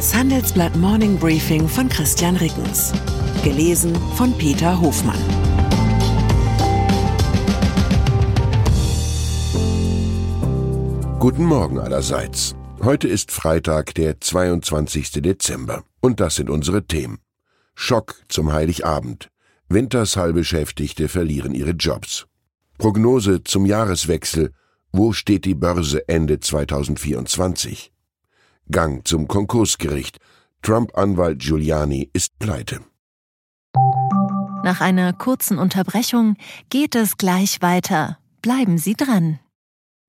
Das 0.00 0.14
Handelsblatt 0.14 0.74
Morning 0.76 1.18
Briefing 1.18 1.68
von 1.68 1.86
Christian 1.86 2.34
Rickens. 2.36 2.90
Gelesen 3.44 3.94
von 4.14 4.32
Peter 4.38 4.80
Hofmann. 4.80 5.18
Guten 11.18 11.44
Morgen 11.44 11.78
allerseits. 11.78 12.56
Heute 12.82 13.08
ist 13.08 13.30
Freitag, 13.30 13.94
der 13.94 14.18
22. 14.18 15.20
Dezember. 15.20 15.84
Und 16.00 16.20
das 16.20 16.36
sind 16.36 16.48
unsere 16.48 16.86
Themen. 16.86 17.18
Schock 17.74 18.14
zum 18.30 18.54
Heiligabend. 18.54 19.28
Wintershallbeschäftigte 19.68 21.08
verlieren 21.08 21.54
ihre 21.54 21.72
Jobs. 21.72 22.26
Prognose 22.78 23.44
zum 23.44 23.66
Jahreswechsel. 23.66 24.54
Wo 24.92 25.12
steht 25.12 25.44
die 25.44 25.54
Börse 25.54 26.08
Ende 26.08 26.40
2024? 26.40 27.92
Gang 28.70 29.06
zum 29.06 29.26
Konkursgericht. 29.26 30.18
Trump-Anwalt 30.62 31.40
Giuliani 31.40 32.08
ist 32.12 32.38
pleite. 32.38 32.80
Nach 34.62 34.80
einer 34.80 35.12
kurzen 35.12 35.58
Unterbrechung 35.58 36.36
geht 36.68 36.94
es 36.94 37.16
gleich 37.16 37.62
weiter. 37.62 38.18
Bleiben 38.42 38.78
Sie 38.78 38.94
dran. 38.94 39.38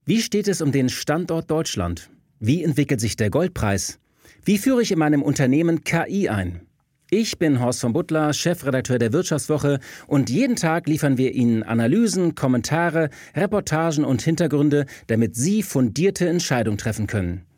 Wie 0.05 0.21
steht 0.21 0.47
es 0.47 0.61
um 0.61 0.71
den 0.71 0.89
Standort 0.89 1.49
Deutschland? 1.49 2.09
Wie 2.39 2.63
entwickelt 2.63 2.99
sich 2.99 3.15
der 3.15 3.29
Goldpreis? 3.29 3.99
Wie 4.43 4.57
führe 4.57 4.81
ich 4.81 4.91
in 4.91 4.99
meinem 4.99 5.21
Unternehmen 5.21 5.83
KI 5.83 6.29
ein? 6.29 6.61
Ich 7.09 7.37
bin 7.37 7.59
Horst 7.59 7.81
von 7.81 7.93
Butler, 7.93 8.31
Chefredakteur 8.31 8.97
der 8.97 9.11
Wirtschaftswoche 9.11 9.79
und 10.07 10.29
jeden 10.29 10.55
Tag 10.55 10.87
liefern 10.87 11.17
wir 11.17 11.33
Ihnen 11.33 11.61
Analysen, 11.63 12.35
Kommentare, 12.35 13.09
Reportagen 13.35 14.05
und 14.05 14.21
Hintergründe, 14.21 14.85
damit 15.07 15.35
Sie 15.35 15.61
fundierte 15.61 16.29
Entscheidungen 16.29 16.77
treffen 16.77 17.07
können. 17.07 17.45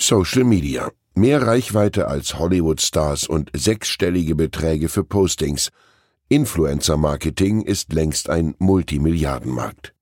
Social 0.00 0.44
Media. 0.44 0.92
Mehr 1.16 1.42
Reichweite 1.42 2.06
als 2.06 2.38
Hollywood-Stars 2.38 3.26
und 3.26 3.50
sechsstellige 3.52 4.36
Beträge 4.36 4.88
für 4.88 5.02
Postings. 5.02 5.70
Influencer-Marketing 6.28 7.62
ist 7.62 7.92
längst 7.92 8.30
ein 8.30 8.54
Multimilliardenmarkt. 8.58 9.94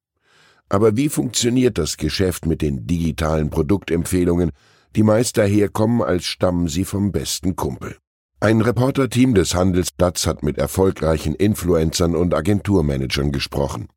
Aber 0.68 0.98
wie 0.98 1.08
funktioniert 1.08 1.78
das 1.78 1.96
Geschäft 1.96 2.44
mit 2.44 2.60
den 2.60 2.86
digitalen 2.86 3.48
Produktempfehlungen, 3.48 4.50
die 4.94 5.02
meist 5.02 5.38
daherkommen, 5.38 6.02
als 6.02 6.26
stammen 6.26 6.68
sie 6.68 6.84
vom 6.84 7.10
besten 7.10 7.56
Kumpel. 7.56 7.96
Ein 8.38 8.60
Reporterteam 8.60 9.32
des 9.32 9.54
Handelsblatts 9.54 10.26
hat 10.26 10.42
mit 10.42 10.58
erfolgreichen 10.58 11.34
Influencern 11.34 12.14
und 12.14 12.34
Agenturmanagern 12.34 13.32
gesprochen. 13.32 13.88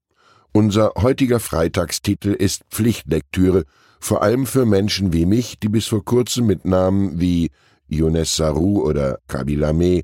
Unser 0.54 0.94
heutiger 0.96 1.42
Freitagstitel 1.42 2.30
ist 2.30 2.64
Pflichtlektüre, 2.72 3.66
vor 4.00 4.24
allem 4.24 4.46
für 4.46 4.66
Menschen 4.66 5.14
wie 5.14 5.26
mich, 5.26 5.60
die 5.60 5.70
bis 5.70 5.88
vor 5.88 6.04
kurzem 6.04 6.48
mit 6.48 6.66
Namen 6.66 7.20
wie 7.20 7.52
Younes 7.88 8.36
Sarou 8.36 8.82
oder 8.82 9.20
Kabilame 9.28 10.04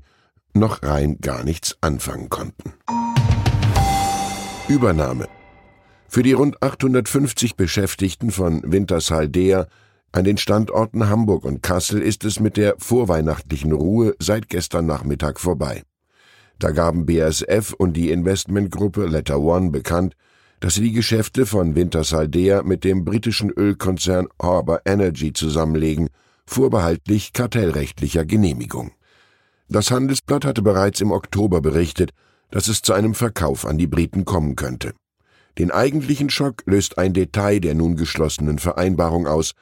noch 0.54 0.82
rein 0.82 1.18
gar 1.20 1.44
nichts 1.44 1.76
anfangen 1.80 2.28
konnten. 2.28 2.74
Übernahme. 4.68 5.28
Für 6.08 6.22
die 6.22 6.32
rund 6.32 6.62
850 6.62 7.56
Beschäftigten 7.56 8.30
von 8.30 8.62
Wintershaldea 8.64 9.66
an 10.12 10.24
den 10.24 10.38
Standorten 10.38 11.08
Hamburg 11.08 11.44
und 11.44 11.62
Kassel 11.62 12.00
ist 12.00 12.24
es 12.24 12.40
mit 12.40 12.56
der 12.56 12.74
vorweihnachtlichen 12.78 13.72
Ruhe 13.72 14.14
seit 14.18 14.48
gestern 14.48 14.86
Nachmittag 14.86 15.38
vorbei. 15.38 15.82
Da 16.58 16.70
gaben 16.70 17.04
BASF 17.04 17.74
und 17.74 17.94
die 17.94 18.10
Investmentgruppe 18.10 19.06
Letter 19.06 19.40
One 19.40 19.70
bekannt, 19.70 20.16
dass 20.60 20.74
sie 20.74 20.82
die 20.82 20.92
Geschäfte 20.92 21.46
von 21.46 21.74
Wintersaldea 21.74 22.62
mit 22.62 22.84
dem 22.84 23.04
britischen 23.04 23.50
Ölkonzern 23.50 24.28
Harbour 24.40 24.80
Energy 24.84 25.32
zusammenlegen, 25.32 26.08
vorbehaltlich 26.46 27.32
kartellrechtlicher 27.32 28.24
Genehmigung. 28.24 28.92
Das 29.68 29.90
Handelsblatt 29.90 30.44
hatte 30.44 30.62
bereits 30.62 31.00
im 31.00 31.10
Oktober 31.10 31.60
berichtet, 31.60 32.12
dass 32.50 32.68
es 32.68 32.82
zu 32.82 32.92
einem 32.92 33.14
Verkauf 33.14 33.66
an 33.66 33.78
die 33.78 33.88
Briten 33.88 34.24
kommen 34.24 34.56
könnte. 34.56 34.94
Den 35.58 35.70
eigentlichen 35.70 36.30
Schock 36.30 36.62
löst 36.66 36.98
ein 36.98 37.12
Detail 37.12 37.60
der 37.60 37.74
nun 37.74 37.96
geschlossenen 37.96 38.58
Vereinbarung 38.58 39.26
aus, 39.26 39.54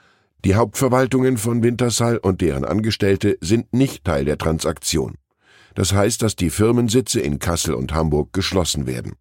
die 0.44 0.56
Hauptverwaltungen 0.56 1.38
von 1.38 1.62
Wintersal 1.62 2.18
und 2.18 2.42
deren 2.42 2.64
Angestellte 2.64 3.38
sind 3.40 3.72
nicht 3.72 4.04
Teil 4.04 4.26
der 4.26 4.36
Transaktion. 4.36 5.14
Das 5.74 5.92
heißt, 5.94 6.20
dass 6.20 6.36
die 6.36 6.50
Firmensitze 6.50 7.20
in 7.20 7.38
Kassel 7.38 7.74
und 7.74 7.94
Hamburg 7.94 8.32
geschlossen 8.32 8.86
werden. 8.86 9.14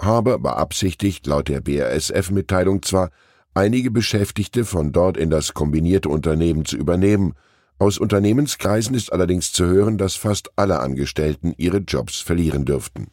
Haber 0.00 0.38
beabsichtigt 0.38 1.26
laut 1.26 1.48
der 1.48 1.60
BASF-Mitteilung 1.60 2.82
zwar, 2.82 3.10
einige 3.54 3.90
Beschäftigte 3.90 4.64
von 4.64 4.92
dort 4.92 5.16
in 5.16 5.30
das 5.30 5.54
kombinierte 5.54 6.08
Unternehmen 6.08 6.64
zu 6.64 6.76
übernehmen, 6.76 7.34
aus 7.78 7.96
Unternehmenskreisen 7.96 8.94
ist 8.94 9.10
allerdings 9.10 9.52
zu 9.52 9.64
hören, 9.64 9.96
dass 9.96 10.14
fast 10.14 10.50
alle 10.54 10.80
Angestellten 10.80 11.54
ihre 11.56 11.78
Jobs 11.78 12.20
verlieren 12.20 12.66
dürften. 12.66 13.06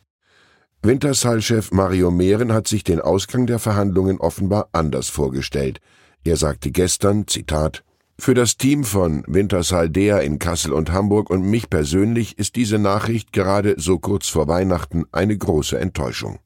Wintersal-Chef 0.84 1.72
Mario 1.72 2.12
Mehren 2.12 2.52
hat 2.52 2.68
sich 2.68 2.84
den 2.84 3.00
Ausgang 3.00 3.48
der 3.48 3.60
Verhandlungen 3.60 4.20
offenbar 4.20 4.68
anders 4.74 5.08
vorgestellt. 5.08 5.80
Er 6.26 6.36
sagte 6.36 6.72
gestern, 6.72 7.28
Zitat, 7.28 7.86
für 8.20 8.34
das 8.34 8.58
Team 8.58 8.84
von 8.84 9.24
Wintershaldea 9.28 10.20
in 10.20 10.38
Kassel 10.38 10.74
und 10.74 10.92
Hamburg 10.92 11.30
und 11.30 11.44
mich 11.44 11.70
persönlich 11.70 12.38
ist 12.38 12.56
diese 12.58 12.78
Nachricht 12.78 13.32
gerade 13.32 13.76
so 13.78 14.00
kurz 14.00 14.28
vor 14.28 14.48
Weihnachten 14.48 15.06
eine 15.12 15.38
große 15.38 15.80
Enttäuschung. 15.80 16.40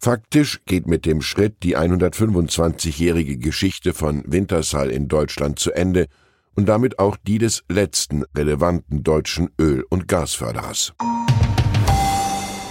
Faktisch 0.00 0.60
geht 0.66 0.86
mit 0.86 1.06
dem 1.06 1.20
Schritt 1.22 1.62
die 1.62 1.76
125-jährige 1.76 3.36
Geschichte 3.36 3.94
von 3.94 4.22
Wintershall 4.26 4.90
in 4.90 5.08
Deutschland 5.08 5.58
zu 5.58 5.72
Ende 5.72 6.06
und 6.54 6.66
damit 6.66 6.98
auch 6.98 7.16
die 7.16 7.38
des 7.38 7.64
letzten 7.68 8.24
relevanten 8.36 9.02
deutschen 9.02 9.50
Öl- 9.60 9.84
und 9.90 10.08
Gasförderers. 10.08 10.92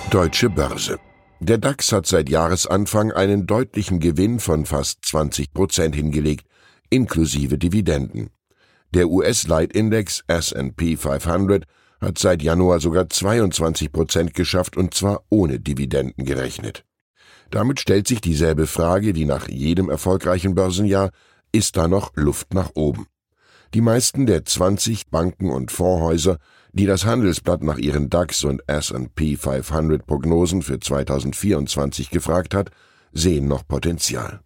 Deutsche 0.09 0.49
Börse 0.49 0.97
der 1.39 1.59
DAX 1.59 1.91
hat 1.91 2.07
seit 2.07 2.29
Jahresanfang 2.29 3.11
einen 3.11 3.45
deutlichen 3.45 3.99
Gewinn 3.99 4.39
von 4.39 4.65
fast 4.65 5.05
20 5.05 5.53
Prozent 5.53 5.95
hingelegt, 5.95 6.47
inklusive 6.89 7.59
Dividenden. 7.59 8.31
Der 8.93 9.07
US-Leitindex 9.07 10.23
S&P 10.27 10.97
500 10.97 11.65
hat 12.01 12.17
seit 12.17 12.41
Januar 12.41 12.79
sogar 12.79 13.07
22 13.09 13.91
Prozent 13.91 14.33
geschafft 14.33 14.77
und 14.77 14.95
zwar 14.95 15.23
ohne 15.29 15.59
Dividenden 15.59 16.25
gerechnet. 16.25 16.83
Damit 17.49 17.79
stellt 17.79 18.07
sich 18.07 18.21
dieselbe 18.21 18.67
Frage 18.67 19.15
wie 19.15 19.25
nach 19.25 19.47
jedem 19.47 19.89
erfolgreichen 19.89 20.55
Börsenjahr, 20.55 21.11
ist 21.51 21.77
da 21.77 21.87
noch 21.87 22.11
Luft 22.15 22.53
nach 22.53 22.71
oben? 22.75 23.07
Die 23.73 23.81
meisten 23.81 24.25
der 24.25 24.45
20 24.45 25.09
Banken 25.09 25.49
und 25.49 25.71
Fondshäuser 25.71 26.37
die 26.77 26.85
das 26.85 27.05
Handelsblatt 27.05 27.63
nach 27.63 27.77
ihren 27.77 28.09
DAX 28.09 28.43
und 28.43 28.61
S&P 28.67 29.35
500 29.35 30.05
Prognosen 30.05 30.61
für 30.61 30.79
2024 30.79 32.11
gefragt 32.11 32.53
hat, 32.53 32.69
sehen 33.11 33.47
noch 33.47 33.67
Potenzial. 33.67 34.41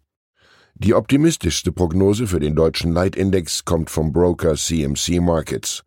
Die 0.74 0.94
optimistischste 0.94 1.72
Prognose 1.72 2.26
für 2.26 2.40
den 2.40 2.56
deutschen 2.56 2.92
Leitindex 2.92 3.64
kommt 3.64 3.90
vom 3.90 4.12
Broker 4.12 4.54
CMC 4.54 5.20
Markets. 5.20 5.82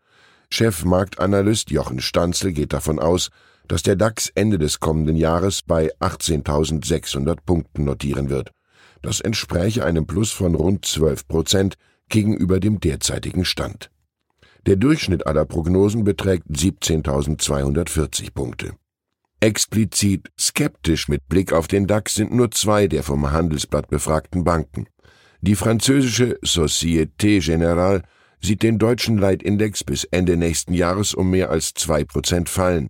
Chefmarktanalyst 0.51 1.71
Jochen 1.71 1.99
Stanzel 1.99 2.53
geht 2.53 2.73
davon 2.73 2.99
aus, 2.99 3.29
dass 3.67 3.83
der 3.83 3.95
DAX 3.95 4.31
Ende 4.35 4.57
des 4.57 4.79
kommenden 4.79 5.15
Jahres 5.15 5.61
bei 5.61 5.91
18.600 5.99 7.37
Punkten 7.45 7.83
notieren 7.83 8.29
wird. 8.29 8.51
Das 9.01 9.21
entspräche 9.21 9.85
einem 9.85 10.07
Plus 10.07 10.31
von 10.31 10.55
rund 10.55 10.85
12 10.85 11.27
Prozent 11.27 11.75
gegenüber 12.09 12.59
dem 12.59 12.79
derzeitigen 12.79 13.45
Stand. 13.45 13.91
Der 14.65 14.75
Durchschnitt 14.77 15.27
aller 15.27 15.45
Prognosen 15.45 16.03
beträgt 16.03 16.47
17.240 16.49 18.33
Punkte. 18.33 18.73
Explizit 19.39 20.29
skeptisch 20.39 21.07
mit 21.07 21.27
Blick 21.27 21.53
auf 21.53 21.67
den 21.67 21.85
DAX 21.85 22.15
sind 22.15 22.33
nur 22.33 22.49
zwei 22.51 22.87
der 22.87 23.03
vom 23.03 23.31
Handelsblatt 23.31 23.89
befragten 23.89 24.43
Banken. 24.43 24.87
Die 25.41 25.55
französische 25.55 26.39
Société 26.43 27.39
Générale 27.39 28.01
sieht 28.41 28.63
den 28.63 28.79
deutschen 28.79 29.17
Leitindex 29.19 29.83
bis 29.83 30.05
Ende 30.05 30.37
nächsten 30.37 30.73
Jahres 30.73 31.13
um 31.13 31.29
mehr 31.29 31.51
als 31.51 31.73
zwei 31.75 32.03
Prozent 32.03 32.49
fallen. 32.49 32.89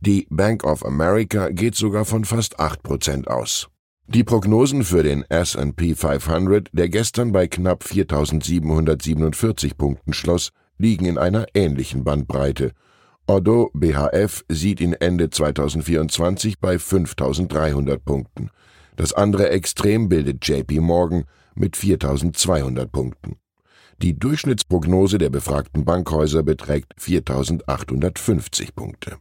Die 0.00 0.26
Bank 0.28 0.64
of 0.64 0.84
America 0.84 1.48
geht 1.48 1.74
sogar 1.74 2.04
von 2.04 2.24
fast 2.24 2.60
acht 2.60 2.82
Prozent 2.82 3.28
aus. 3.28 3.68
Die 4.08 4.24
Prognosen 4.24 4.84
für 4.84 5.02
den 5.02 5.22
S&P 5.30 5.94
500, 5.94 6.68
der 6.72 6.88
gestern 6.90 7.32
bei 7.32 7.46
knapp 7.48 7.82
4.747 7.82 9.74
Punkten 9.76 10.12
schloss, 10.12 10.50
liegen 10.78 11.06
in 11.06 11.16
einer 11.18 11.46
ähnlichen 11.54 12.04
Bandbreite. 12.04 12.72
Oddo 13.26 13.70
BHF 13.72 14.44
sieht 14.48 14.80
ihn 14.80 14.92
Ende 14.92 15.30
2024 15.30 16.60
bei 16.60 16.78
5300 16.78 18.04
Punkten. 18.04 18.50
Das 18.96 19.12
andere 19.14 19.48
Extrem 19.48 20.08
bildet 20.08 20.46
JP 20.46 20.80
Morgan 20.80 21.24
mit 21.54 21.76
4200 21.76 22.92
Punkten. 22.92 23.38
Die 24.02 24.18
Durchschnittsprognose 24.18 25.16
der 25.16 25.30
befragten 25.30 25.86
Bankhäuser 25.86 26.42
beträgt 26.42 26.92
4850 26.98 28.74
Punkte. 28.76 29.16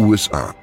USA 0.00 0.54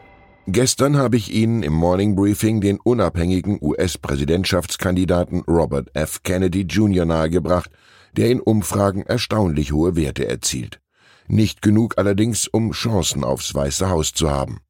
Gestern 0.48 0.98
habe 0.98 1.16
ich 1.16 1.32
Ihnen 1.32 1.62
im 1.62 1.74
Morning 1.74 2.16
Briefing 2.16 2.60
den 2.60 2.80
unabhängigen 2.80 3.60
US-Präsidentschaftskandidaten 3.62 5.42
Robert 5.42 5.90
F. 5.94 6.24
Kennedy 6.24 6.62
Jr. 6.62 7.06
nahegebracht, 7.06 7.70
der 8.14 8.32
in 8.32 8.40
Umfragen 8.40 9.04
erstaunlich 9.04 9.74
hohe 9.74 9.96
Werte 9.96 10.28
erzielt. 10.28 10.80
Nicht 11.28 11.62
genug 11.62 12.00
allerdings, 12.00 12.48
um 12.48 12.72
Chancen 12.72 13.24
aufs 13.24 13.54
Weiße 13.54 13.90
Haus 13.90 14.14
zu 14.14 14.32
haben. 14.32 14.62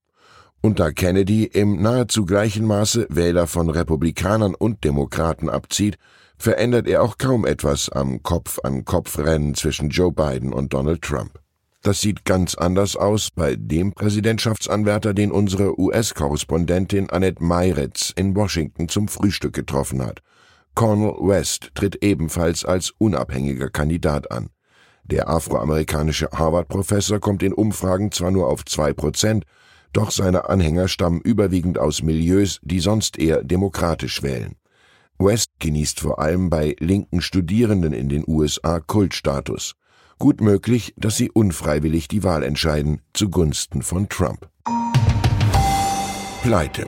Und 0.61 0.81
da 0.81 0.91
Kennedy 0.91 1.45
im 1.45 1.81
nahezu 1.81 2.25
gleichen 2.25 2.65
Maße 2.65 3.07
Wähler 3.09 3.47
von 3.47 3.69
Republikanern 3.69 4.53
und 4.53 4.83
Demokraten 4.83 5.47
abzieht, 5.47 5.97
verändert 6.37 6.87
er 6.87 7.03
auch 7.03 7.17
kaum 7.17 7.45
etwas 7.45 7.87
am 7.89 8.21
Kopf-an-Kopf-Rennen 8.21 9.55
zwischen 9.55 9.89
Joe 9.89 10.11
Biden 10.11 10.51
und 10.51 10.73
Donald 10.73 11.01
Trump. 11.03 11.39
Das 11.87 12.01
sieht 12.01 12.25
ganz 12.25 12.55
anders 12.55 12.97
aus 12.97 13.31
bei 13.31 13.55
dem 13.55 13.93
Präsidentschaftsanwärter, 13.93 15.13
den 15.13 15.31
unsere 15.31 15.79
US-Korrespondentin 15.79 17.09
Annette 17.09 17.41
Meiretz 17.41 18.11
in 18.13 18.35
Washington 18.35 18.89
zum 18.89 19.07
Frühstück 19.07 19.53
getroffen 19.53 20.03
hat. 20.05 20.19
Cornel 20.75 21.13
West 21.21 21.71
tritt 21.75 22.03
ebenfalls 22.03 22.65
als 22.65 22.91
unabhängiger 22.97 23.69
Kandidat 23.69 24.31
an. 24.33 24.49
Der 25.05 25.29
afroamerikanische 25.29 26.27
Harvard-Professor 26.33 27.21
kommt 27.21 27.41
in 27.41 27.53
Umfragen 27.53 28.11
zwar 28.11 28.31
nur 28.31 28.49
auf 28.49 28.65
zwei 28.65 28.91
Prozent, 28.91 29.45
doch 29.93 30.11
seine 30.11 30.49
Anhänger 30.49 30.89
stammen 30.89 31.21
überwiegend 31.21 31.79
aus 31.79 32.03
Milieus, 32.03 32.59
die 32.63 32.81
sonst 32.81 33.17
eher 33.17 33.45
demokratisch 33.45 34.23
wählen. 34.23 34.57
West 35.19 35.51
genießt 35.59 36.01
vor 36.01 36.19
allem 36.19 36.49
bei 36.49 36.75
linken 36.81 37.21
Studierenden 37.21 37.93
in 37.93 38.09
den 38.09 38.25
USA 38.27 38.81
Kultstatus. 38.81 39.75
Gut 40.19 40.41
möglich, 40.41 40.93
dass 40.97 41.15
sie 41.15 41.29
unfreiwillig 41.29 42.07
die 42.07 42.23
Wahl 42.23 42.41
entscheiden 42.41 43.01
zugunsten 43.13 43.83
von 43.83 44.09
Trump. 44.09 44.49
Pleite. 46.41 46.87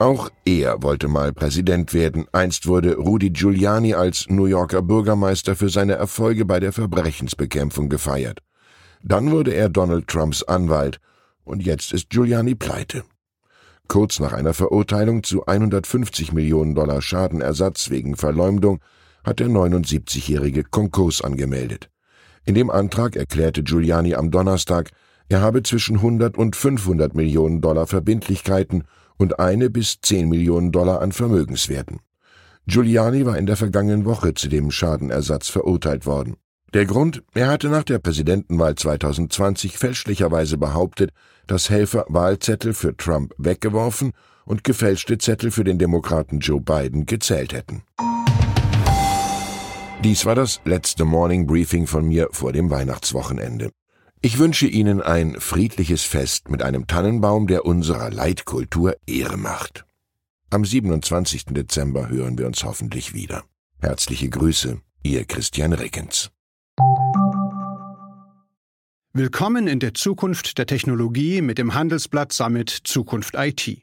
Auch 0.00 0.28
er 0.44 0.82
wollte 0.82 1.06
mal 1.06 1.32
Präsident 1.32 1.94
werden. 1.94 2.26
Einst 2.32 2.66
wurde 2.66 2.96
Rudy 2.96 3.30
Giuliani 3.30 3.94
als 3.94 4.26
New 4.28 4.46
Yorker 4.46 4.82
Bürgermeister 4.82 5.54
für 5.54 5.68
seine 5.68 5.92
Erfolge 5.92 6.44
bei 6.44 6.58
der 6.58 6.72
Verbrechensbekämpfung 6.72 7.88
gefeiert. 7.88 8.40
Dann 9.02 9.30
wurde 9.30 9.54
er 9.54 9.68
Donald 9.68 10.08
Trumps 10.08 10.42
Anwalt. 10.42 10.98
Und 11.44 11.64
jetzt 11.64 11.92
ist 11.92 12.10
Giuliani 12.10 12.56
pleite. 12.56 13.04
Kurz 13.86 14.18
nach 14.18 14.32
einer 14.32 14.54
Verurteilung 14.54 15.22
zu 15.22 15.46
150 15.46 16.32
Millionen 16.32 16.74
Dollar 16.74 17.02
Schadenersatz 17.02 17.90
wegen 17.90 18.16
Verleumdung 18.16 18.80
hat 19.22 19.38
der 19.38 19.48
79-jährige 19.48 20.64
Konkurs 20.64 21.20
angemeldet. 21.20 21.90
In 22.44 22.54
dem 22.54 22.70
Antrag 22.70 23.16
erklärte 23.16 23.62
Giuliani 23.62 24.14
am 24.14 24.30
Donnerstag, 24.30 24.90
er 25.28 25.40
habe 25.40 25.62
zwischen 25.62 25.96
100 25.96 26.36
und 26.36 26.56
500 26.56 27.14
Millionen 27.14 27.60
Dollar 27.60 27.86
Verbindlichkeiten 27.86 28.84
und 29.16 29.38
eine 29.38 29.70
bis 29.70 30.00
10 30.02 30.28
Millionen 30.28 30.70
Dollar 30.70 31.00
an 31.00 31.12
Vermögenswerten. 31.12 32.00
Giuliani 32.66 33.24
war 33.24 33.38
in 33.38 33.46
der 33.46 33.56
vergangenen 33.56 34.04
Woche 34.04 34.34
zu 34.34 34.48
dem 34.48 34.70
Schadenersatz 34.70 35.48
verurteilt 35.48 36.06
worden. 36.06 36.36
Der 36.74 36.86
Grund, 36.86 37.22
er 37.34 37.48
hatte 37.48 37.68
nach 37.68 37.84
der 37.84 37.98
Präsidentenwahl 37.98 38.74
2020 38.74 39.78
fälschlicherweise 39.78 40.58
behauptet, 40.58 41.12
dass 41.46 41.70
Helfer 41.70 42.04
Wahlzettel 42.08 42.74
für 42.74 42.96
Trump 42.96 43.32
weggeworfen 43.38 44.12
und 44.44 44.64
gefälschte 44.64 45.18
Zettel 45.18 45.50
für 45.50 45.64
den 45.64 45.78
Demokraten 45.78 46.40
Joe 46.40 46.60
Biden 46.60 47.06
gezählt 47.06 47.52
hätten. 47.52 47.82
Dies 50.04 50.26
war 50.26 50.34
das 50.34 50.60
letzte 50.66 51.06
Morning 51.06 51.46
Briefing 51.46 51.86
von 51.86 52.06
mir 52.06 52.28
vor 52.30 52.52
dem 52.52 52.68
Weihnachtswochenende. 52.68 53.70
Ich 54.20 54.38
wünsche 54.38 54.66
Ihnen 54.66 55.00
ein 55.00 55.40
friedliches 55.40 56.04
Fest 56.04 56.50
mit 56.50 56.62
einem 56.62 56.86
Tannenbaum, 56.86 57.46
der 57.46 57.64
unserer 57.64 58.10
Leitkultur 58.10 58.98
Ehre 59.06 59.38
macht. 59.38 59.86
Am 60.50 60.62
27. 60.62 61.46
Dezember 61.46 62.10
hören 62.10 62.36
wir 62.36 62.46
uns 62.46 62.64
hoffentlich 62.64 63.14
wieder. 63.14 63.44
Herzliche 63.80 64.28
Grüße, 64.28 64.78
Ihr 65.02 65.24
Christian 65.24 65.72
Rickens. 65.72 66.30
Willkommen 69.14 69.66
in 69.66 69.80
der 69.80 69.94
Zukunft 69.94 70.58
der 70.58 70.66
Technologie 70.66 71.40
mit 71.40 71.56
dem 71.56 71.72
Handelsblatt 71.72 72.30
Summit 72.30 72.68
Zukunft 72.84 73.36
IT. 73.38 73.82